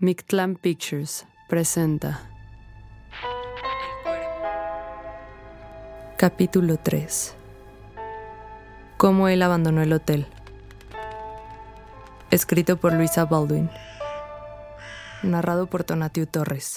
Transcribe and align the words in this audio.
Mictlan 0.00 0.54
Pictures 0.54 1.26
presenta. 1.48 2.20
Capítulo 6.16 6.76
3 6.76 7.34
Cómo 8.96 9.26
él 9.26 9.42
abandonó 9.42 9.82
el 9.82 9.92
hotel. 9.92 10.28
Escrito 12.30 12.76
por 12.76 12.92
Luisa 12.92 13.24
Baldwin. 13.24 13.70
Narrado 15.24 15.66
por 15.66 15.82
Tonatiu 15.82 16.26
Torres 16.26 16.76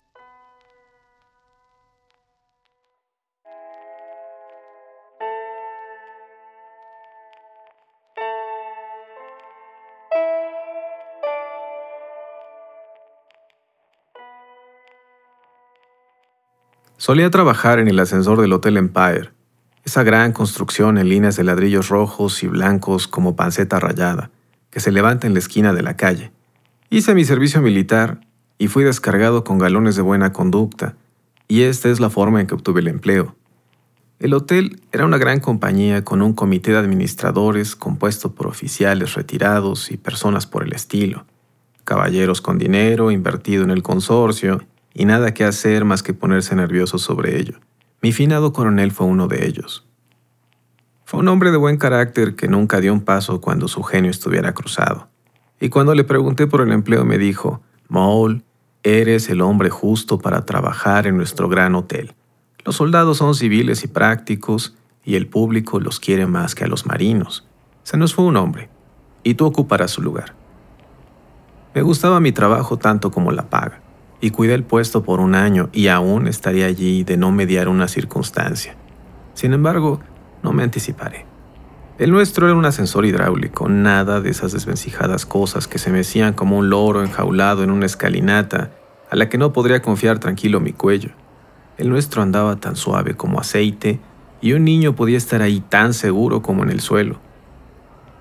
Solía 17.12 17.30
trabajar 17.30 17.80
en 17.80 17.90
el 17.90 18.00
ascensor 18.00 18.40
del 18.40 18.54
Hotel 18.54 18.78
Empire, 18.78 19.32
esa 19.84 20.02
gran 20.02 20.32
construcción 20.32 20.98
en 20.98 21.10
líneas 21.10 21.36
de 21.36 21.44
ladrillos 21.44 21.90
rojos 21.90 22.42
y 22.42 22.48
blancos 22.48 23.10
como 23.10 23.36
panceta 23.36 23.82
rayada, 23.82 24.32
que 24.70 24.80
se 24.80 24.94
levanta 24.94 25.28
en 25.28 25.34
la 25.34 25.40
esquina 25.40 25.74
de 25.74 25.82
la 25.82 25.98
calle. 25.98 26.32
Hice 26.90 27.14
mi 27.14 27.26
servicio 27.26 27.62
militar 27.62 28.22
y 28.58 28.70
fui 28.70 28.86
descargado 28.86 29.44
con 29.44 29.60
galones 29.60 29.98
de 29.98 30.02
buena 30.04 30.32
conducta, 30.32 30.96
y 31.50 31.64
esta 31.64 31.90
es 31.90 32.00
la 32.00 32.10
forma 32.10 32.40
en 32.40 32.48
que 32.48 32.56
obtuve 32.56 32.80
el 32.80 32.88
empleo. 32.88 33.36
El 34.20 34.34
hotel 34.34 34.80
era 34.94 35.06
una 35.06 35.18
gran 35.18 35.42
compañía 35.42 36.06
con 36.06 36.22
un 36.22 36.32
comité 36.32 36.72
de 36.72 36.78
administradores 36.78 37.76
compuesto 37.76 38.34
por 38.34 38.48
oficiales 38.48 39.16
retirados 39.16 39.92
y 39.92 39.98
personas 39.98 40.48
por 40.48 40.64
el 40.64 40.72
estilo, 40.72 41.26
caballeros 41.84 42.40
con 42.40 42.58
dinero 42.58 43.12
invertido 43.12 43.66
en 43.66 43.72
el 43.72 43.84
consorcio 43.84 44.62
y 44.94 45.06
nada 45.06 45.34
que 45.34 45.44
hacer 45.44 45.86
más 45.86 46.04
que 46.04 46.14
ponerse 46.14 46.56
nervioso 46.56 46.98
sobre 46.98 47.40
ello. 47.40 47.60
Mi 48.02 48.12
finado 48.12 48.52
coronel 48.54 48.92
fue 48.92 49.08
uno 49.08 49.28
de 49.28 49.48
ellos. 49.48 49.86
Fue 51.06 51.20
un 51.20 51.28
hombre 51.28 51.52
de 51.52 51.58
buen 51.58 51.78
carácter 51.78 52.36
que 52.36 52.48
nunca 52.48 52.80
dio 52.80 52.94
un 52.94 53.02
paso 53.02 53.42
cuando 53.42 53.68
su 53.68 53.84
genio 53.84 54.12
estuviera 54.12 54.54
cruzado. 54.54 55.10
Y 55.60 55.70
cuando 55.70 55.94
le 55.94 56.04
pregunté 56.04 56.48
por 56.48 56.62
el 56.62 56.72
empleo 56.72 57.06
me 57.06 57.18
dijo, 57.18 57.62
Maul, 57.88 58.44
eres 58.84 59.30
el 59.30 59.42
hombre 59.42 59.70
justo 59.70 60.20
para 60.20 60.46
trabajar 60.46 61.06
en 61.08 61.18
nuestro 61.18 61.48
gran 61.48 61.76
hotel. 61.76 62.16
Los 62.64 62.78
soldados 62.78 63.18
son 63.18 63.36
civiles 63.36 63.84
y 63.84 63.88
prácticos 63.88 64.76
y 65.04 65.16
el 65.16 65.28
público 65.28 65.80
los 65.80 66.00
quiere 66.00 66.26
más 66.26 66.56
que 66.56 66.64
a 66.64 66.68
los 66.68 66.86
marinos. 66.86 67.48
Se 67.84 67.98
nos 67.98 68.14
fue 68.14 68.26
un 68.26 68.38
hombre 68.38 68.70
y 69.24 69.36
tú 69.36 69.46
ocuparás 69.46 69.92
su 69.92 70.02
lugar. 70.02 70.36
Me 71.74 71.82
gustaba 71.82 72.20
mi 72.20 72.32
trabajo 72.32 72.78
tanto 72.78 73.12
como 73.12 73.32
la 73.32 73.50
paga 73.50 73.82
y 74.22 74.30
cuidé 74.30 74.54
el 74.54 74.64
puesto 74.64 75.04
por 75.04 75.20
un 75.20 75.36
año 75.36 75.70
y 75.74 75.88
aún 75.88 76.28
estaría 76.28 76.68
allí 76.68 77.04
de 77.04 77.18
no 77.18 77.32
mediar 77.32 77.68
una 77.68 77.88
circunstancia. 77.88 78.76
Sin 79.34 79.54
embargo, 79.54 80.00
no 80.44 80.54
me 80.54 80.64
anticiparé. 80.64 81.26
El 81.98 82.12
nuestro 82.12 82.48
era 82.48 82.56
un 82.56 82.66
ascensor 82.66 83.06
hidráulico, 83.06 83.68
nada 83.68 84.22
de 84.22 84.30
esas 84.30 84.52
desvencijadas 84.54 85.26
cosas 85.26 85.68
que 85.68 85.78
se 85.78 85.92
mecían 85.92 86.34
como 86.34 86.58
un 86.58 86.70
loro 86.70 87.04
enjaulado 87.04 87.64
en 87.64 87.72
una 87.72 87.86
escalinata 87.86 88.72
a 89.10 89.16
la 89.16 89.28
que 89.28 89.38
no 89.38 89.54
podría 89.54 89.82
confiar 89.82 90.20
tranquilo 90.20 90.60
mi 90.60 90.72
cuello. 90.72 91.10
El 91.78 91.90
nuestro 91.90 92.22
andaba 92.22 92.56
tan 92.56 92.76
suave 92.76 93.16
como 93.16 93.40
aceite 93.40 94.00
y 94.40 94.54
un 94.54 94.64
niño 94.64 94.96
podía 94.96 95.18
estar 95.18 95.42
ahí 95.42 95.62
tan 95.62 95.94
seguro 95.94 96.42
como 96.42 96.64
en 96.64 96.70
el 96.70 96.80
suelo. 96.80 97.20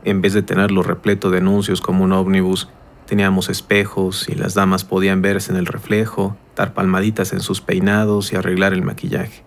En 0.05 0.21
vez 0.21 0.33
de 0.33 0.43
tenerlo 0.43 0.83
repleto 0.83 1.31
de 1.31 1.39
anuncios 1.39 1.81
como 1.81 2.05
un 2.05 2.13
ómnibus, 2.13 2.69
Teníamos 3.11 3.49
espejos 3.49 4.29
y 4.29 4.37
las 4.37 4.55
damas 4.55 4.85
podían 4.85 5.21
verse 5.21 5.51
en 5.51 5.59
el 5.59 5.67
reflejo, 5.67 6.37
dar 6.55 6.75
palmaditas 6.75 7.33
en 7.33 7.41
sus 7.41 7.61
peinados 7.61 8.33
y 8.33 8.37
arreglar 8.37 8.73
el 8.73 8.83
maquillaje. 8.83 9.43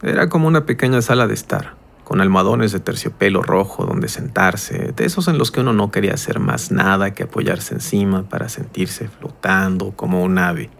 Era 0.00 0.28
como 0.28 0.46
una 0.46 0.64
pequeña 0.64 1.02
sala 1.02 1.26
de 1.26 1.34
estar, 1.34 1.74
con 2.04 2.20
almohadones 2.20 2.70
de 2.70 2.78
terciopelo 2.78 3.42
rojo 3.42 3.84
donde 3.84 4.06
sentarse, 4.06 4.92
de 4.94 5.04
esos 5.04 5.26
en 5.26 5.38
los 5.38 5.50
que 5.50 5.58
uno 5.58 5.72
no 5.72 5.90
quería 5.90 6.14
hacer 6.14 6.38
más 6.38 6.70
nada 6.70 7.12
que 7.12 7.24
apoyarse 7.24 7.74
encima 7.74 8.28
para 8.28 8.48
sentirse 8.48 9.08
flotando 9.08 9.90
como 9.90 10.22
un 10.22 10.38
ave. 10.38 10.70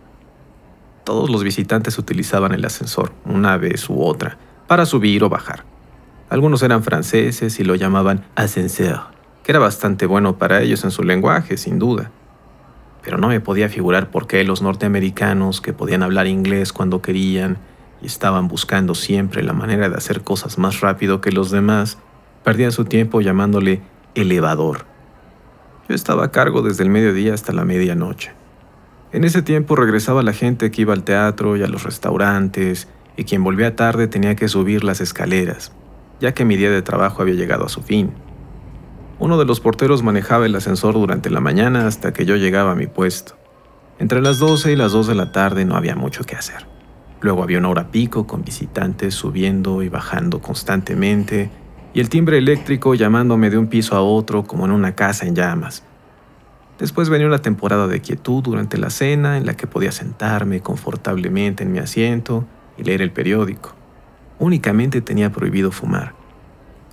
Todos 1.03 1.31
los 1.31 1.43
visitantes 1.43 1.99
utilizaban 1.99 2.53
el 2.53 2.65
ascensor, 2.65 3.11
una 3.25 3.57
vez 3.57 3.91
u 3.91 4.05
otra, 4.05 4.39
para 4.69 4.87
subir 4.87 5.25
o 5.25 5.29
bajar. 5.29 5.65
Algunos 6.29 6.63
eran 6.63 6.85
franceses 6.85 7.59
y 7.59 7.65
lo 7.65 7.75
llamaban 7.75 8.25
ascenseur, 8.37 9.01
que 9.43 9.51
era 9.51 9.59
bastante 9.59 10.07
bueno 10.07 10.39
para 10.39 10.63
ellos 10.63 10.85
en 10.85 10.93
su 10.93 11.03
lenguaje, 11.03 11.57
sin 11.57 11.81
duda 11.81 12.13
pero 13.03 13.19
no 13.19 13.29
me 13.29 13.41
podía 13.41 13.69
figurar 13.69 14.11
por 14.11 14.27
qué 14.27 14.45
los 14.45 14.63
norteamericanos, 14.63 15.61
que 15.61 15.73
podían 15.73 16.03
hablar 16.03 16.27
inglés 16.27 16.73
cuando 16.73 17.03
querían 17.03 17.59
y 18.03 18.07
estaban 18.07 18.49
buscando 18.49 18.95
siempre 18.95 19.43
la 19.43 19.53
manera 19.53 19.89
de 19.89 19.97
hacer 19.97 20.23
cosas 20.23 20.59
más 20.59 20.81
rápido 20.81 21.21
que 21.21 21.33
los 21.33 21.51
demás, 21.51 21.99
perdían 22.45 22.73
su 22.73 22.85
tiempo 22.85 23.21
llamándole 23.21 23.83
elevador. 24.15 24.87
Yo 25.89 25.95
estaba 25.95 26.27
a 26.27 26.31
cargo 26.31 26.63
desde 26.63 26.85
el 26.85 26.91
mediodía 26.91 27.35
hasta 27.35 27.53
la 27.53 27.65
medianoche. 27.65 28.33
En 29.13 29.25
ese 29.25 29.43
tiempo 29.43 29.75
regresaba 29.75 30.23
la 30.23 30.33
gente 30.33 30.71
que 30.71 30.83
iba 30.83 30.93
al 30.93 31.03
teatro 31.03 31.57
y 31.57 31.63
a 31.63 31.67
los 31.67 31.83
restaurantes, 31.83 32.89
y 33.17 33.25
quien 33.25 33.43
volvía 33.43 33.77
tarde 33.77 34.07
tenía 34.07 34.37
que 34.37 34.49
subir 34.49 34.85
las 34.85 35.01
escaleras, 35.01 35.73
ya 36.21 36.33
que 36.33 36.45
mi 36.45 36.57
día 36.57 36.71
de 36.71 36.83
trabajo 36.83 37.23
había 37.23 37.35
llegado 37.35 37.67
a 37.67 37.69
su 37.69 37.83
fin. 37.83 38.13
Uno 39.21 39.37
de 39.37 39.45
los 39.45 39.61
porteros 39.61 40.03
manejaba 40.03 40.47
el 40.47 40.57
ascensor 40.57 40.95
durante 40.95 41.29
la 41.29 41.41
mañana 41.41 41.87
hasta 41.87 42.15
que 42.15 42.25
yo 42.25 42.37
llegaba 42.37 42.73
a 42.73 42.75
mi 42.75 42.87
puesto. 42.87 43.37
Entre 43.99 44.23
las 44.23 44.39
12 44.39 44.73
y 44.73 44.77
las 44.77 44.93
2 44.93 45.09
de 45.09 45.15
la 45.15 45.31
tarde 45.31 45.67
no 45.67 45.77
había 45.77 45.95
mucho 45.95 46.25
que 46.25 46.37
hacer. 46.37 46.67
Luego 47.21 47.43
había 47.43 47.59
una 47.59 47.69
hora 47.69 47.91
pico 47.91 48.27
con 48.27 48.45
visitantes 48.45 49.15
subiendo 49.15 49.83
y 49.83 49.91
bajando 49.91 50.41
constantemente 50.41 51.51
y 51.93 52.01
el 52.01 52.09
timbre 52.09 52.39
eléctrico 52.39 52.95
llamándome 52.95 53.51
de 53.51 53.59
un 53.59 53.67
piso 53.67 53.95
a 53.95 54.01
otro 54.01 54.45
como 54.45 54.65
en 54.65 54.71
una 54.71 54.95
casa 54.95 55.27
en 55.27 55.37
llamas. 55.37 55.85
Después 56.79 57.11
venía 57.11 57.27
una 57.27 57.43
temporada 57.43 57.89
de 57.89 58.01
quietud 58.01 58.43
durante 58.43 58.79
la 58.79 58.89
cena 58.89 59.37
en 59.37 59.45
la 59.45 59.55
que 59.55 59.67
podía 59.67 59.93
sentarme 59.93 60.63
confortablemente 60.63 61.63
en 61.63 61.73
mi 61.73 61.79
asiento 61.79 62.47
y 62.79 62.85
leer 62.85 63.03
el 63.03 63.13
periódico. 63.13 63.75
Únicamente 64.39 65.03
tenía 65.03 65.31
prohibido 65.31 65.73
fumar. 65.73 66.20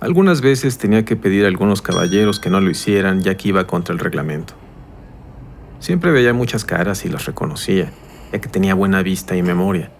Algunas 0.00 0.42
veces 0.42 0.78
tenía 0.78 1.04
que 1.04 1.16
pedir 1.16 1.44
a 1.44 1.48
algunos 1.48 1.82
caballeros 1.82 2.38
que 2.38 2.50
no 2.50 2.60
lo 2.60 2.70
hicieran 2.70 3.22
ya 3.22 3.36
que 3.36 3.48
iba 3.48 3.66
contra 3.66 3.92
el 3.92 3.98
reglamento. 3.98 4.54
Siempre 5.80 6.12
veía 6.12 6.32
muchas 6.32 6.64
caras 6.64 7.04
y 7.04 7.08
las 7.08 7.26
reconocía, 7.26 7.90
ya 8.32 8.40
que 8.40 8.48
tenía 8.48 8.74
buena 8.74 9.02
vista 9.02 9.36
y 9.36 9.42
memoria, 9.42 9.90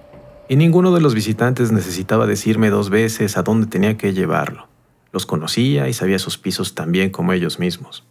y 0.48 0.54
ninguno 0.54 0.92
de 0.92 1.00
los 1.00 1.14
visitantes 1.14 1.72
necesitaba 1.72 2.26
decirme 2.26 2.70
dos 2.70 2.90
veces 2.90 3.36
a 3.36 3.42
dónde 3.42 3.66
tenía 3.66 3.96
que 3.96 4.12
llevarlo. 4.12 4.68
Los 5.12 5.26
conocía 5.26 5.88
y 5.88 5.92
sabía 5.92 6.20
sus 6.20 6.38
pisos 6.38 6.76
tan 6.76 6.92
bien 6.92 7.10
como 7.10 7.32
ellos 7.32 7.58
mismos. 7.58 8.06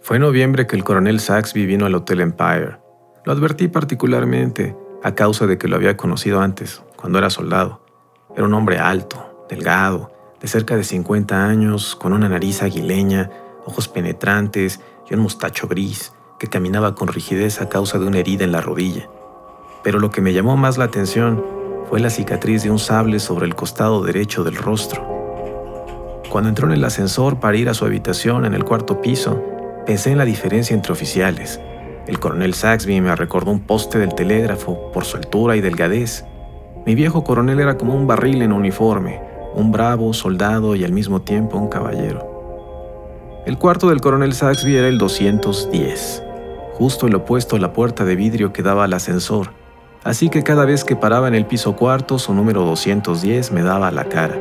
Fue 0.00 0.16
en 0.16 0.22
noviembre 0.22 0.66
que 0.66 0.74
el 0.74 0.84
coronel 0.84 1.20
Saxby 1.20 1.64
vino 1.64 1.86
al 1.86 1.94
Hotel 1.94 2.22
Empire. 2.22 2.78
Lo 3.24 3.32
advertí 3.32 3.68
particularmente 3.68 4.76
a 5.02 5.14
causa 5.14 5.46
de 5.46 5.58
que 5.58 5.68
lo 5.68 5.76
había 5.76 5.96
conocido 5.96 6.40
antes, 6.40 6.82
cuando 6.96 7.18
era 7.18 7.30
soldado. 7.30 7.84
Era 8.36 8.46
un 8.46 8.54
hombre 8.54 8.78
alto, 8.78 9.46
delgado, 9.48 10.13
de 10.44 10.48
cerca 10.48 10.76
de 10.76 10.84
50 10.84 11.46
años, 11.46 11.96
con 11.96 12.12
una 12.12 12.28
nariz 12.28 12.62
aguileña, 12.62 13.30
ojos 13.64 13.88
penetrantes 13.88 14.78
y 15.08 15.14
un 15.14 15.20
mustacho 15.20 15.68
gris, 15.68 16.12
que 16.38 16.48
caminaba 16.48 16.94
con 16.94 17.08
rigidez 17.08 17.62
a 17.62 17.70
causa 17.70 17.98
de 17.98 18.04
una 18.04 18.18
herida 18.18 18.44
en 18.44 18.52
la 18.52 18.60
rodilla. 18.60 19.08
Pero 19.82 20.00
lo 20.00 20.10
que 20.10 20.20
me 20.20 20.34
llamó 20.34 20.58
más 20.58 20.76
la 20.76 20.84
atención 20.84 21.42
fue 21.88 21.98
la 21.98 22.10
cicatriz 22.10 22.62
de 22.62 22.70
un 22.70 22.78
sable 22.78 23.20
sobre 23.20 23.46
el 23.46 23.54
costado 23.54 24.02
derecho 24.02 24.44
del 24.44 24.56
rostro. 24.56 25.02
Cuando 26.28 26.50
entró 26.50 26.66
en 26.66 26.74
el 26.74 26.84
ascensor 26.84 27.40
para 27.40 27.56
ir 27.56 27.70
a 27.70 27.74
su 27.74 27.86
habitación 27.86 28.44
en 28.44 28.52
el 28.52 28.64
cuarto 28.64 29.00
piso, 29.00 29.42
pensé 29.86 30.10
en 30.10 30.18
la 30.18 30.26
diferencia 30.26 30.74
entre 30.74 30.92
oficiales. 30.92 31.58
El 32.06 32.20
coronel 32.20 32.52
Saxby 32.52 33.00
me 33.00 33.16
recordó 33.16 33.50
un 33.50 33.60
poste 33.60 33.98
del 33.98 34.14
telégrafo 34.14 34.92
por 34.92 35.06
su 35.06 35.16
altura 35.16 35.56
y 35.56 35.62
delgadez. 35.62 36.26
Mi 36.84 36.94
viejo 36.94 37.24
coronel 37.24 37.60
era 37.60 37.78
como 37.78 37.94
un 37.94 38.06
barril 38.06 38.42
en 38.42 38.52
uniforme, 38.52 39.32
un 39.54 39.70
bravo 39.72 40.12
soldado 40.12 40.74
y 40.74 40.84
al 40.84 40.92
mismo 40.92 41.22
tiempo 41.22 41.56
un 41.56 41.68
caballero. 41.68 43.42
El 43.46 43.58
cuarto 43.58 43.88
del 43.88 44.00
coronel 44.00 44.32
Saxby 44.32 44.76
era 44.76 44.88
el 44.88 44.98
210, 44.98 46.22
justo 46.72 47.06
el 47.06 47.14
opuesto 47.14 47.56
a 47.56 47.58
la 47.58 47.72
puerta 47.72 48.04
de 48.04 48.16
vidrio 48.16 48.52
que 48.52 48.62
daba 48.62 48.84
al 48.84 48.92
ascensor, 48.92 49.50
así 50.02 50.28
que 50.28 50.42
cada 50.42 50.64
vez 50.64 50.84
que 50.84 50.96
paraba 50.96 51.28
en 51.28 51.34
el 51.34 51.46
piso 51.46 51.76
cuarto 51.76 52.18
su 52.18 52.34
número 52.34 52.62
210 52.64 53.52
me 53.52 53.62
daba 53.62 53.90
la 53.90 54.04
cara. 54.04 54.36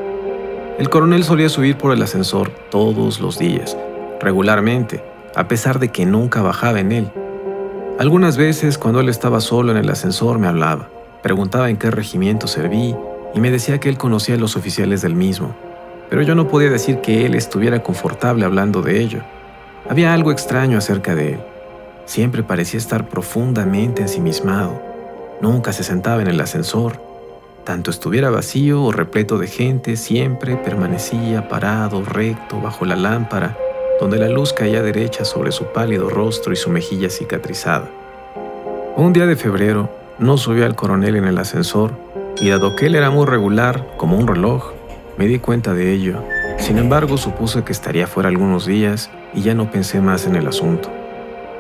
El 0.80 0.90
coronel 0.90 1.24
solía 1.24 1.50
subir 1.50 1.78
por 1.78 1.94
el 1.94 2.02
ascensor 2.02 2.50
todos 2.72 3.20
los 3.20 3.38
días, 3.38 3.78
regularmente, 4.20 5.04
a 5.36 5.48
pesar 5.48 5.80
de 5.80 5.90
que 5.90 6.06
nunca 6.06 6.42
bajaba 6.42 6.80
en 6.80 6.92
él. 6.92 7.12
Algunas 8.00 8.38
veces, 8.38 8.80
cuando 8.80 9.02
él 9.02 9.10
estaba 9.10 9.40
solo 9.40 9.72
en 9.72 9.78
el 9.78 9.90
ascensor, 9.90 10.40
me 10.40 10.48
hablaba, 10.48 10.90
preguntaba 11.22 11.70
en 11.70 11.78
qué 11.78 11.92
regimiento 11.92 12.48
serví 12.48 12.96
y 13.34 13.40
me 13.40 13.52
decía 13.52 13.80
que 13.80 13.90
él 13.90 13.98
conocía 13.98 14.36
a 14.36 14.38
los 14.38 14.56
oficiales 14.56 15.02
del 15.02 15.16
mismo, 15.16 15.56
pero 16.10 16.22
yo 16.22 16.36
no 16.36 16.48
podía 16.48 16.70
decir 16.70 17.00
que 17.02 17.26
él 17.26 17.36
estuviera 17.36 17.82
confortable 17.82 18.46
hablando 18.46 18.82
de 18.82 19.02
ello. 19.02 19.22
Había 19.90 20.14
algo 20.14 20.32
extraño 20.32 20.78
acerca 20.78 21.16
de 21.16 21.34
él. 21.34 21.40
Siempre 22.06 22.44
parecía 22.44 22.78
estar 22.78 23.08
profundamente 23.10 24.02
ensimismado. 24.02 24.82
Nunca 25.42 25.74
se 25.74 25.84
sentaba 25.84 26.22
en 26.22 26.28
el 26.28 26.40
ascensor 26.40 27.00
tanto 27.64 27.92
estuviera 27.92 28.30
vacío 28.30 28.84
o 28.84 28.92
repleto 28.92 29.38
de 29.38 29.48
gente, 29.48 29.96
siempre 29.96 30.58
permanecía 30.58 31.48
parado, 31.48 32.04
recto, 32.04 32.60
bajo 32.60 32.84
la 32.84 32.98
lámpara, 32.98 33.58
donde 34.02 34.18
la 34.18 34.28
luz 34.28 34.52
caía 34.52 34.82
derecha 34.82 35.24
sobre 35.24 35.54
su 35.54 35.68
pálido 35.68 36.10
rostro 36.10 36.52
y 36.52 36.58
su 36.58 36.70
mejilla 36.70 37.10
cicatrizada. 37.10 37.90
Un 38.98 39.14
día 39.14 39.26
de 39.26 39.38
febrero, 39.38 39.90
no 40.20 40.38
subió 40.38 40.66
al 40.66 40.76
coronel 40.76 41.16
en 41.16 41.24
el 41.24 41.38
ascensor, 41.38 41.92
y 42.40 42.50
dado 42.50 42.76
que 42.76 42.88
él 42.88 42.96
era 42.96 43.10
muy 43.10 43.26
regular, 43.26 43.88
como 43.98 44.18
un 44.18 44.28
reloj, 44.28 44.72
me 45.18 45.28
di 45.28 45.40
cuenta 45.40 45.74
de 45.74 45.94
ello. 45.94 46.24
Sin 46.58 46.78
embargo, 46.78 47.18
supuse 47.18 47.64
que 47.64 47.72
estaría 47.72 48.08
fuera 48.08 48.30
algunos 48.30 48.66
días 48.66 49.12
y 49.34 49.42
ya 49.42 49.54
no 49.54 49.70
pensé 49.70 50.02
más 50.02 50.26
en 50.26 50.36
el 50.36 50.48
asunto. 50.48 50.90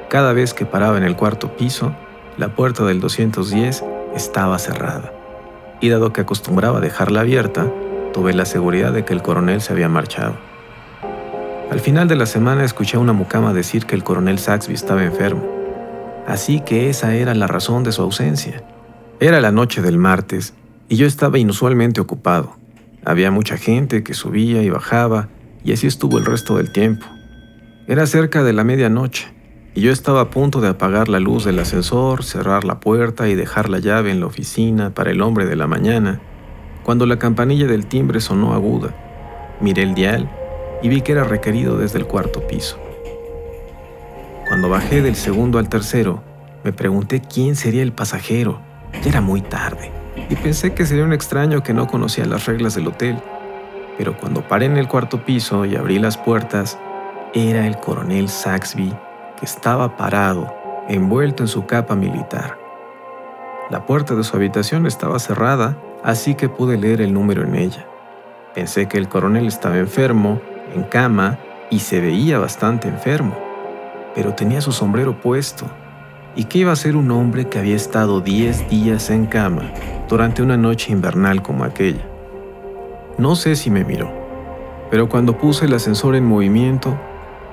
Cada 0.10 0.34
vez 0.34 0.54
que 0.54 0.66
paraba 0.66 0.98
en 0.98 1.04
el 1.04 1.16
cuarto 1.16 1.56
piso, 1.56 1.94
la 2.38 2.56
puerta 2.56 2.84
del 2.86 3.00
210 3.00 3.84
estaba 4.16 4.58
cerrada 4.60 5.12
y 5.82 5.90
dado 5.90 6.14
que 6.14 6.22
acostumbraba 6.22 6.80
dejarla 6.80 7.22
abierta, 7.22 7.68
tuve 8.14 8.34
la 8.34 8.46
seguridad 8.46 8.94
de 8.94 9.04
que 9.04 9.14
el 9.14 9.22
coronel 9.22 9.60
se 9.62 9.74
había 9.74 9.90
marchado. 9.90 10.36
Al 11.70 11.80
final 11.80 12.08
de 12.08 12.16
la 12.16 12.26
semana 12.26 12.64
escuché 12.64 12.98
a 12.98 13.00
una 13.00 13.14
mucama 13.14 13.54
decir 13.54 13.86
que 13.86 13.96
el 13.96 14.04
coronel 14.04 14.40
Saxby 14.40 14.74
estaba 14.74 15.04
enfermo, 15.04 15.44
así 16.28 16.62
que 16.62 16.90
esa 16.90 17.16
era 17.16 17.34
la 17.34 17.48
razón 17.48 17.84
de 17.84 17.92
su 17.92 18.02
ausencia. 18.02 18.64
Era 19.20 19.42
la 19.42 19.52
noche 19.52 19.82
del 19.82 19.98
martes 19.98 20.54
y 20.90 20.96
yo 20.96 21.08
estaba 21.08 21.40
inusualmente 21.40 22.02
ocupado. 22.02 22.56
Había 23.06 23.32
mucha 23.32 23.58
gente 23.58 24.04
que 24.04 24.14
subía 24.14 24.62
y 24.62 24.70
bajaba 24.70 25.30
y 25.64 25.74
así 25.74 25.88
estuvo 25.88 26.18
el 26.18 26.26
resto 26.26 26.58
del 26.58 26.72
tiempo. 26.72 27.06
Era 27.88 28.06
cerca 28.06 28.44
de 28.44 28.54
la 28.54 28.64
medianoche 28.64 29.28
y 29.76 29.82
yo 29.82 29.92
estaba 29.92 30.22
a 30.22 30.30
punto 30.30 30.62
de 30.62 30.70
apagar 30.70 31.10
la 31.10 31.20
luz 31.20 31.46
del 31.46 31.60
ascensor, 31.60 32.24
cerrar 32.24 32.64
la 32.64 32.80
puerta 32.80 33.28
y 33.28 33.36
dejar 33.36 33.70
la 33.70 33.80
llave 33.80 34.12
en 34.12 34.20
la 34.20 34.28
oficina 34.28 34.94
para 34.94 35.12
el 35.12 35.22
hombre 35.22 35.46
de 35.46 35.56
la 35.56 35.68
mañana, 35.68 36.22
cuando 36.84 37.06
la 37.06 37.18
campanilla 37.18 37.68
del 37.68 37.88
timbre 37.88 38.22
sonó 38.22 38.54
aguda. 38.54 38.96
Miré 39.60 39.84
el 39.84 39.96
dial 39.96 40.30
y 40.82 40.90
vi 40.90 41.02
que 41.02 41.14
era 41.14 41.24
requerido 41.24 41.78
desde 41.78 42.00
el 42.00 42.06
cuarto 42.06 42.46
piso. 42.48 42.78
Cuando 44.48 44.70
bajé 44.70 45.02
del 45.02 45.16
segundo 45.16 45.58
al 45.58 45.70
tercero, 45.70 46.22
me 46.64 46.72
pregunté 46.72 47.22
quién 47.22 47.56
sería 47.56 47.82
el 47.82 47.94
pasajero. 47.94 48.62
Ya 49.02 49.10
era 49.10 49.22
muy 49.22 49.42
tarde 49.42 50.03
y 50.34 50.36
pensé 50.36 50.74
que 50.74 50.88
sería 50.88 51.04
un 51.04 51.14
extraño 51.14 51.62
que 51.62 51.76
no 51.76 51.86
conocía 51.86 52.26
las 52.26 52.48
reglas 52.48 52.74
del 52.74 52.88
hotel. 52.88 53.22
Pero 54.00 54.18
cuando 54.18 54.42
paré 54.48 54.66
en 54.66 54.78
el 54.78 54.88
cuarto 54.88 55.24
piso 55.24 55.64
y 55.64 55.76
abrí 55.76 56.00
las 56.00 56.18
puertas, 56.18 56.80
era 57.36 57.68
el 57.68 57.78
coronel 57.78 58.30
Saxby 58.30 58.92
estaba 59.44 59.96
parado, 59.96 60.56
envuelto 60.88 61.44
en 61.44 61.48
su 61.48 61.68
capa 61.68 61.96
militar. 61.96 62.58
La 63.70 63.86
puerta 63.86 64.16
de 64.16 64.24
su 64.24 64.36
habitación 64.36 64.88
estaba 64.88 65.20
cerrada, 65.20 65.78
así 66.04 66.34
que 66.34 66.50
pude 66.50 66.78
leer 66.78 67.02
el 67.02 67.14
número 67.14 67.44
en 67.44 67.56
ella. 67.56 67.86
Pensé 68.56 68.88
que 68.88 68.98
el 68.98 69.10
coronel 69.10 69.46
estaba 69.46 69.78
enfermo, 69.78 70.42
en 70.74 70.84
cama, 70.84 71.38
y 71.70 71.80
se 71.80 72.00
veía 72.00 72.40
bastante 72.40 72.88
enfermo, 72.88 73.38
pero 74.16 74.34
tenía 74.34 74.62
su 74.62 74.72
sombrero 74.72 75.20
puesto. 75.20 75.66
¿Y 76.36 76.46
qué 76.46 76.60
iba 76.60 76.72
a 76.72 76.76
ser 76.76 76.96
un 76.96 77.12
hombre 77.12 77.46
que 77.46 77.60
había 77.60 77.76
estado 77.76 78.20
10 78.20 78.68
días 78.68 79.12
en 79.12 79.28
cama 79.28 79.72
durante 80.10 80.42
una 80.42 80.58
noche 80.58 80.92
invernal 80.92 81.44
como 81.44 81.64
aquella? 81.64 82.04
No 83.20 83.36
sé 83.36 83.56
si 83.56 83.70
me 83.70 83.84
miró, 83.84 84.12
pero 84.90 85.08
cuando 85.08 85.38
puse 85.38 85.66
el 85.66 85.74
ascensor 85.76 86.16
en 86.16 86.26
movimiento, 86.26 86.98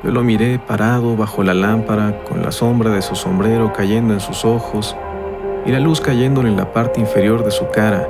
yo 0.03 0.11
lo 0.11 0.23
miré 0.23 0.59
parado 0.59 1.15
bajo 1.15 1.45
la 1.45 1.53
lámpara, 1.53 2.25
con 2.25 2.41
la 2.41 2.53
sombra 2.53 2.91
de 2.91 3.03
su 3.03 3.17
sombrero 3.17 3.71
cayendo 3.75 4.15
en 4.15 4.21
sus 4.21 4.47
ojos 4.47 4.97
y 5.67 5.73
la 5.73 5.81
luz 5.81 6.01
cayéndole 6.01 6.49
en 6.49 6.57
la 6.57 6.73
parte 6.73 7.01
inferior 7.01 7.45
de 7.45 7.51
su 7.51 7.69
cara, 7.69 8.09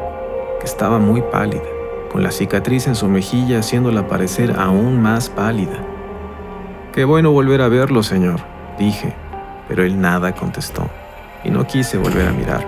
que 0.61 0.67
estaba 0.67 1.00
muy 1.00 1.21
pálida, 1.33 1.65
con 2.12 2.23
la 2.23 2.31
cicatriz 2.31 2.87
en 2.87 2.95
su 2.95 3.09
mejilla 3.09 3.59
haciéndola 3.59 4.07
parecer 4.07 4.55
aún 4.57 5.03
más 5.03 5.31
pálida. 5.31 5.85
Qué 6.93 7.03
bueno 7.03 7.33
volver 7.33 7.61
a 7.61 7.69
verlo, 7.69 8.05
señor, 8.05 8.39
dije, 8.79 9.17
pero 9.71 9.85
él 9.85 10.00
nada 10.00 10.35
contestó, 10.35 10.91
y 11.45 11.50
no 11.50 11.65
quise 11.65 11.97
volver 11.97 12.27
a 12.27 12.33
mirar. 12.33 12.67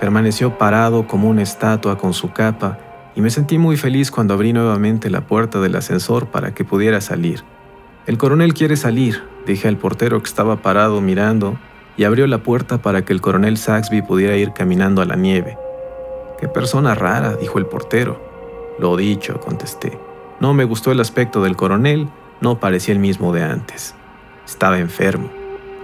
Permaneció 0.00 0.58
parado 0.58 1.06
como 1.06 1.28
una 1.28 1.42
estatua 1.42 1.96
con 1.96 2.14
su 2.14 2.32
capa, 2.32 2.78
y 3.14 3.20
me 3.20 3.30
sentí 3.30 3.58
muy 3.58 3.76
feliz 3.76 4.10
cuando 4.10 4.34
abrí 4.34 4.52
nuevamente 4.52 5.08
la 5.08 5.20
puerta 5.20 5.60
del 5.60 5.76
ascensor 5.76 6.26
para 6.26 6.52
que 6.52 6.64
pudiera 6.64 7.00
salir. 7.00 7.44
El 8.08 8.18
coronel 8.18 8.54
quiere 8.54 8.76
salir, 8.76 9.22
dije 9.46 9.68
al 9.68 9.76
portero 9.76 10.20
que 10.20 10.26
estaba 10.26 10.56
parado 10.62 11.00
mirando, 11.00 11.60
y 11.96 12.02
abrió 12.02 12.26
la 12.26 12.38
puerta 12.38 12.78
para 12.78 13.04
que 13.04 13.12
el 13.12 13.20
coronel 13.20 13.56
Saxby 13.56 14.02
pudiera 14.02 14.36
ir 14.36 14.52
caminando 14.52 15.02
a 15.02 15.06
la 15.06 15.14
nieve. 15.14 15.56
Qué 16.40 16.48
persona 16.48 16.96
rara, 16.96 17.36
dijo 17.36 17.60
el 17.60 17.66
portero. 17.66 18.20
Lo 18.80 18.96
dicho, 18.96 19.38
contesté. 19.38 19.96
No 20.40 20.54
me 20.54 20.64
gustó 20.64 20.90
el 20.90 20.98
aspecto 20.98 21.40
del 21.40 21.54
coronel, 21.54 22.08
no 22.40 22.58
parecía 22.58 22.94
el 22.94 22.98
mismo 22.98 23.32
de 23.32 23.44
antes. 23.44 23.94
Estaba 24.44 24.80
enfermo. 24.80 25.35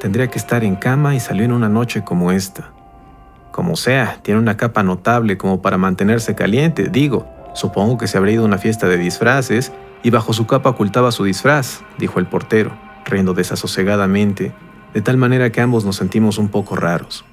Tendría 0.03 0.27
que 0.27 0.39
estar 0.39 0.65
en 0.65 0.75
cama 0.75 1.15
y 1.15 1.21
salió 1.21 1.45
en 1.45 1.53
una 1.53 1.69
noche 1.69 2.03
como 2.03 2.33
esta. 2.33 2.73
Como 3.53 3.77
sea, 3.77 4.19
tiene 4.23 4.41
una 4.41 4.57
capa 4.57 4.83
notable 4.83 5.39
como 5.39 5.63
para 5.63 5.79
mantenerse 5.79 6.35
caliente, 6.35 6.89
digo. 6.89 7.29
Supongo 7.55 7.99
que 7.99 8.09
se 8.09 8.19
habría 8.19 8.35
ido 8.35 8.43
a 8.43 8.47
una 8.47 8.59
fiesta 8.59 8.89
de 8.89 8.97
disfraces 8.97 9.71
y 10.03 10.11
bajo 10.11 10.33
su 10.33 10.49
capa 10.49 10.71
ocultaba 10.71 11.13
su 11.13 11.23
disfraz, 11.23 11.83
dijo 11.99 12.19
el 12.19 12.27
portero, 12.27 12.73
riendo 13.05 13.33
desasosegadamente, 13.33 14.53
de 14.93 15.03
tal 15.03 15.19
manera 15.19 15.53
que 15.53 15.61
ambos 15.61 15.85
nos 15.85 15.95
sentimos 15.95 16.37
un 16.37 16.49
poco 16.49 16.75
raros. 16.75 17.25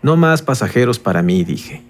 No 0.00 0.16
más 0.16 0.40
pasajeros 0.40 0.98
para 0.98 1.20
mí, 1.20 1.44
dije, 1.44 1.82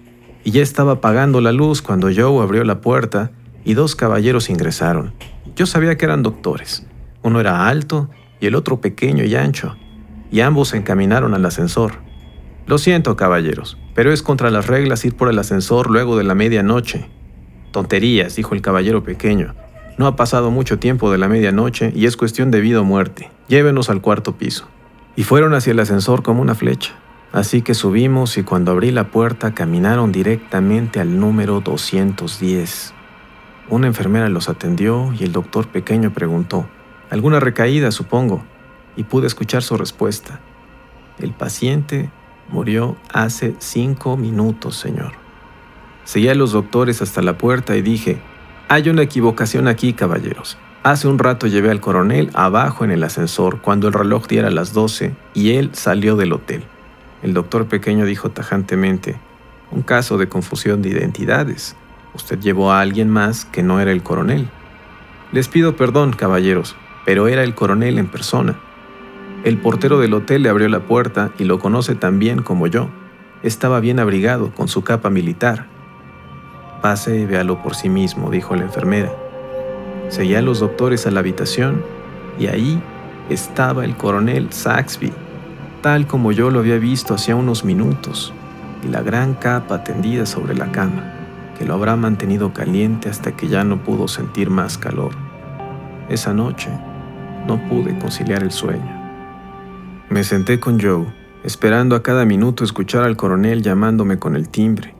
y 0.43 0.51
ya 0.51 0.61
estaba 0.61 0.93
apagando 0.93 1.39
la 1.39 1.53
luz 1.53 1.81
cuando 1.81 2.09
Joe 2.13 2.43
abrió 2.43 2.65
la 2.65 2.81
puerta 2.81 3.31
y 3.63 3.73
dos 3.73 3.95
caballeros 3.95 4.49
ingresaron. 4.49 5.13
Yo 5.55 5.65
sabía 5.65 5.95
que 5.95 6.03
eran 6.03 6.23
doctores. 6.23 6.85
Uno 7.21 7.39
era 7.39 7.69
alto 7.69 8.09
y 8.41 8.47
el 8.47 8.55
otro 8.55 8.81
pequeño 8.81 9.23
y 9.23 9.35
ancho, 9.35 9.77
y 10.33 10.41
ambos 10.41 10.69
se 10.69 10.77
encaminaron 10.77 11.35
al 11.35 11.45
ascensor. 11.45 11.93
Lo 12.65 12.79
siento, 12.79 13.15
caballeros, 13.15 13.77
pero 13.93 14.11
es 14.11 14.23
contra 14.23 14.49
las 14.49 14.65
reglas 14.65 15.05
ir 15.05 15.15
por 15.15 15.29
el 15.29 15.37
ascensor 15.37 15.91
luego 15.91 16.17
de 16.17 16.23
la 16.23 16.33
medianoche. 16.33 17.07
Tonterías, 17.71 18.35
dijo 18.35 18.55
el 18.55 18.63
caballero 18.63 19.03
pequeño. 19.03 19.53
No 19.99 20.07
ha 20.07 20.15
pasado 20.15 20.49
mucho 20.49 20.79
tiempo 20.79 21.11
de 21.11 21.19
la 21.19 21.27
medianoche 21.27 21.93
y 21.95 22.07
es 22.07 22.17
cuestión 22.17 22.49
de 22.49 22.61
vida 22.61 22.81
o 22.81 22.83
muerte. 22.83 23.29
Llévenos 23.47 23.91
al 23.91 24.01
cuarto 24.01 24.35
piso. 24.35 24.67
Y 25.15 25.21
fueron 25.21 25.53
hacia 25.53 25.69
el 25.69 25.79
ascensor 25.79 26.23
como 26.23 26.41
una 26.41 26.55
flecha. 26.55 26.93
Así 27.31 27.61
que 27.61 27.75
subimos 27.75 28.35
y 28.39 28.43
cuando 28.43 28.71
abrí 28.71 28.89
la 28.89 29.11
puerta 29.11 29.53
caminaron 29.53 30.11
directamente 30.11 30.99
al 30.99 31.19
número 31.19 31.61
210. 31.61 32.95
Una 33.69 33.85
enfermera 33.85 34.29
los 34.29 34.49
atendió 34.49 35.13
y 35.13 35.25
el 35.25 35.31
doctor 35.31 35.67
pequeño 35.67 36.11
preguntó, 36.11 36.65
¿alguna 37.11 37.39
recaída 37.39 37.91
supongo? 37.91 38.43
Y 38.95 39.03
pude 39.03 39.27
escuchar 39.27 39.63
su 39.63 39.77
respuesta. 39.77 40.39
El 41.19 41.31
paciente 41.31 42.11
murió 42.49 42.97
hace 43.11 43.55
cinco 43.59 44.17
minutos, 44.17 44.75
señor. 44.75 45.13
Seguí 46.03 46.27
a 46.27 46.35
los 46.35 46.51
doctores 46.51 47.01
hasta 47.01 47.21
la 47.21 47.37
puerta 47.37 47.75
y 47.75 47.81
dije, 47.81 48.21
hay 48.67 48.89
una 48.89 49.03
equivocación 49.03 49.67
aquí, 49.67 49.93
caballeros. 49.93 50.57
Hace 50.83 51.07
un 51.07 51.17
rato 51.17 51.47
llevé 51.47 51.71
al 51.71 51.79
coronel 51.79 52.29
abajo 52.33 52.83
en 52.83 52.91
el 52.91 53.03
ascensor 53.03 53.61
cuando 53.61 53.87
el 53.87 53.93
reloj 53.93 54.27
diera 54.27 54.49
las 54.51 54.73
12 54.73 55.15
y 55.33 55.51
él 55.51 55.69
salió 55.73 56.17
del 56.17 56.33
hotel. 56.33 56.65
El 57.21 57.33
doctor 57.33 57.67
pequeño 57.67 58.05
dijo 58.05 58.31
tajantemente, 58.31 59.15
un 59.71 59.81
caso 59.81 60.17
de 60.17 60.27
confusión 60.27 60.81
de 60.81 60.89
identidades. 60.89 61.77
Usted 62.13 62.39
llevó 62.39 62.71
a 62.71 62.81
alguien 62.81 63.09
más 63.09 63.45
que 63.45 63.63
no 63.63 63.79
era 63.79 63.91
el 63.91 64.03
coronel. 64.03 64.49
Les 65.31 65.47
pido 65.47 65.77
perdón, 65.77 66.11
caballeros, 66.11 66.75
pero 67.05 67.29
era 67.29 67.43
el 67.43 67.55
coronel 67.55 67.97
en 67.97 68.07
persona. 68.07 68.59
El 69.43 69.57
portero 69.57 69.99
del 69.99 70.13
hotel 70.13 70.43
le 70.43 70.49
abrió 70.49 70.69
la 70.69 70.79
puerta 70.79 71.31
y 71.37 71.43
lo 71.43 71.59
conoce 71.59 71.95
tan 71.95 72.17
bien 72.17 72.41
como 72.41 72.67
yo. 72.67 72.87
Estaba 73.43 73.81
bien 73.81 73.99
abrigado, 73.99 74.51
con 74.51 74.69
su 74.69 74.85
capa 74.85 75.09
militar. 75.09 75.67
Pase 76.81 77.19
y 77.19 77.25
véalo 77.25 77.61
por 77.61 77.75
sí 77.75 77.89
mismo, 77.89 78.31
dijo 78.31 78.55
la 78.55 78.63
enfermera. 78.63 79.11
Seguía 80.07 80.39
a 80.39 80.41
los 80.41 80.61
doctores 80.61 81.05
a 81.07 81.11
la 81.11 81.19
habitación 81.19 81.83
y 82.39 82.47
ahí 82.47 82.81
estaba 83.29 83.83
el 83.83 83.97
coronel 83.97 84.53
Saxby, 84.53 85.11
tal 85.81 86.07
como 86.07 86.31
yo 86.31 86.49
lo 86.49 86.59
había 86.59 86.77
visto 86.77 87.13
hacía 87.13 87.35
unos 87.35 87.65
minutos, 87.65 88.33
y 88.81 88.87
la 88.87 89.01
gran 89.01 89.33
capa 89.33 89.83
tendida 89.83 90.25
sobre 90.25 90.55
la 90.55 90.71
cama, 90.71 91.03
que 91.57 91.65
lo 91.65 91.73
habrá 91.73 91.97
mantenido 91.97 92.53
caliente 92.53 93.09
hasta 93.09 93.35
que 93.35 93.49
ya 93.49 93.65
no 93.65 93.83
pudo 93.83 94.07
sentir 94.07 94.49
más 94.49 94.77
calor. 94.77 95.11
Esa 96.07 96.33
noche 96.33 96.69
no 97.45 97.57
pude 97.67 97.97
conciliar 97.99 98.41
el 98.41 98.51
sueño. 98.51 99.02
Me 100.13 100.23
senté 100.23 100.59
con 100.59 100.79
Joe, 100.79 101.07
esperando 101.43 101.95
a 101.95 102.03
cada 102.03 102.23
minuto 102.23 102.63
escuchar 102.63 103.01
al 103.01 103.17
coronel 103.17 103.63
llamándome 103.63 104.19
con 104.19 104.35
el 104.35 104.47
timbre. 104.47 104.93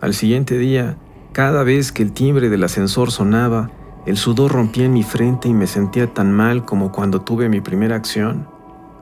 Al 0.00 0.14
siguiente 0.14 0.58
día, 0.58 0.96
cada 1.30 1.62
vez 1.62 1.92
que 1.92 2.02
el 2.02 2.10
timbre 2.10 2.48
del 2.48 2.64
ascensor 2.64 3.12
sonaba, 3.12 3.70
el 4.04 4.16
sudor 4.16 4.50
rompía 4.50 4.86
en 4.86 4.94
mi 4.94 5.04
frente 5.04 5.48
y 5.48 5.54
me 5.54 5.68
sentía 5.68 6.12
tan 6.12 6.32
mal 6.32 6.64
como 6.64 6.90
cuando 6.90 7.20
tuve 7.20 7.48
mi 7.48 7.60
primera 7.60 7.94
acción. 7.94 8.48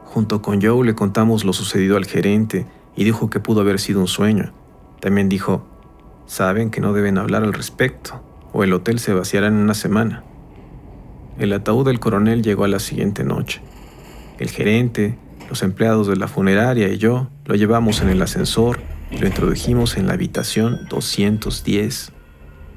Junto 0.04 0.42
con 0.42 0.60
Joe 0.60 0.84
le 0.84 0.94
contamos 0.94 1.42
lo 1.42 1.54
sucedido 1.54 1.96
al 1.96 2.04
gerente 2.04 2.66
y 2.94 3.04
dijo 3.04 3.30
que 3.30 3.40
pudo 3.40 3.62
haber 3.62 3.78
sido 3.80 4.00
un 4.00 4.08
sueño. 4.08 4.52
También 5.00 5.30
dijo, 5.30 5.64
saben 6.26 6.68
que 6.68 6.82
no 6.82 6.92
deben 6.92 7.16
hablar 7.16 7.44
al 7.44 7.54
respecto, 7.54 8.20
o 8.52 8.62
el 8.62 8.74
hotel 8.74 8.98
se 8.98 9.14
vaciará 9.14 9.46
en 9.46 9.54
una 9.54 9.72
semana. 9.72 10.22
El 11.38 11.50
ataúd 11.54 11.86
del 11.86 11.98
coronel 11.98 12.42
llegó 12.42 12.64
a 12.64 12.68
la 12.68 12.78
siguiente 12.78 13.24
noche. 13.24 13.62
El 14.38 14.50
gerente, 14.50 15.16
los 15.48 15.62
empleados 15.62 16.06
de 16.06 16.16
la 16.16 16.28
funeraria 16.28 16.88
y 16.88 16.98
yo 16.98 17.28
lo 17.44 17.54
llevamos 17.54 18.00
en 18.02 18.08
el 18.08 18.22
ascensor 18.22 18.80
y 19.10 19.18
lo 19.18 19.26
introdujimos 19.26 19.96
en 19.96 20.06
la 20.06 20.14
habitación 20.14 20.86
210. 20.88 22.12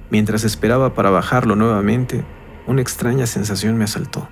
Mientras 0.09 0.43
esperaba 0.43 0.93
para 0.93 1.09
bajarlo 1.09 1.55
nuevamente, 1.55 2.23
una 2.67 2.81
extraña 2.81 3.25
sensación 3.25 3.77
me 3.77 3.85
asaltó. 3.85 4.27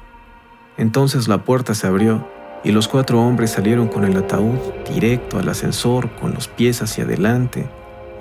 Entonces 0.77 1.27
la 1.27 1.43
puerta 1.43 1.73
se 1.73 1.87
abrió 1.87 2.27
y 2.63 2.71
los 2.71 2.87
cuatro 2.87 3.21
hombres 3.21 3.51
salieron 3.51 3.87
con 3.87 4.03
el 4.03 4.17
ataúd 4.17 4.57
directo 4.93 5.39
al 5.39 5.49
ascensor 5.49 6.15
con 6.15 6.33
los 6.33 6.47
pies 6.47 6.81
hacia 6.81 7.03
adelante 7.03 7.69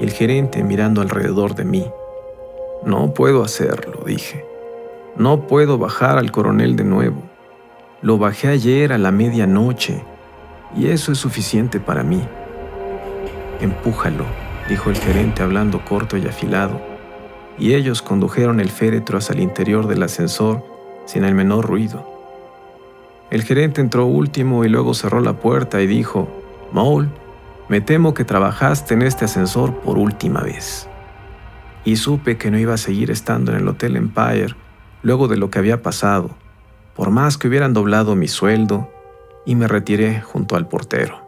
y 0.00 0.04
el 0.04 0.10
gerente 0.10 0.62
mirando 0.62 1.00
alrededor 1.00 1.54
de 1.54 1.64
mí. 1.64 1.86
No 2.84 3.12
puedo 3.14 3.42
hacerlo, 3.42 4.04
dije. 4.06 4.44
No 5.16 5.46
puedo 5.46 5.78
bajar 5.78 6.18
al 6.18 6.30
coronel 6.30 6.76
de 6.76 6.84
nuevo. 6.84 7.25
Lo 8.02 8.18
bajé 8.18 8.48
ayer 8.48 8.92
a 8.92 8.98
la 8.98 9.10
medianoche 9.10 10.04
y 10.76 10.88
eso 10.88 11.12
es 11.12 11.18
suficiente 11.18 11.80
para 11.80 12.02
mí. 12.02 12.22
Empújalo, 13.60 14.26
dijo 14.68 14.90
el 14.90 14.96
gerente 14.96 15.42
hablando 15.42 15.82
corto 15.82 16.18
y 16.18 16.26
afilado 16.26 16.78
y 17.58 17.72
ellos 17.72 18.02
condujeron 18.02 18.60
el 18.60 18.68
féretro 18.68 19.16
hasta 19.16 19.32
el 19.32 19.40
interior 19.40 19.86
del 19.86 20.02
ascensor 20.02 20.62
sin 21.06 21.24
el 21.24 21.34
menor 21.34 21.64
ruido. 21.64 22.06
El 23.30 23.42
gerente 23.42 23.80
entró 23.80 24.04
último 24.04 24.64
y 24.64 24.68
luego 24.68 24.92
cerró 24.92 25.20
la 25.20 25.32
puerta 25.32 25.80
y 25.80 25.86
dijo, 25.86 26.28
Maul, 26.72 27.08
me 27.68 27.80
temo 27.80 28.12
que 28.12 28.24
trabajaste 28.24 28.92
en 28.92 29.02
este 29.02 29.24
ascensor 29.24 29.74
por 29.80 29.96
última 29.96 30.42
vez. 30.42 30.86
Y 31.84 31.96
supe 31.96 32.36
que 32.36 32.50
no 32.50 32.58
iba 32.58 32.74
a 32.74 32.78
seguir 32.78 33.10
estando 33.10 33.52
en 33.52 33.58
el 33.58 33.68
Hotel 33.68 33.96
Empire 33.96 34.54
luego 35.02 35.28
de 35.28 35.36
lo 35.36 35.50
que 35.50 35.58
había 35.58 35.82
pasado, 35.82 36.36
por 36.96 37.10
más 37.10 37.36
que 37.36 37.48
hubieran 37.48 37.74
doblado 37.74 38.16
mi 38.16 38.26
sueldo, 38.26 38.90
y 39.44 39.54
me 39.54 39.68
retiré 39.68 40.20
junto 40.22 40.56
al 40.56 40.66
portero. 40.66 41.24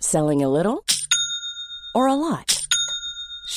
Selling 0.00 0.42
a 0.42 0.48
little 0.48 0.84
or 1.94 2.08
a 2.08 2.14
lot? 2.14 2.57